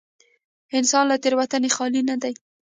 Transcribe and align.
انسان 0.77 1.03
له 1.11 1.15
تېروتنې 1.23 1.69
خالي 1.75 2.01
نه 2.09 2.15
دی. 2.21 2.33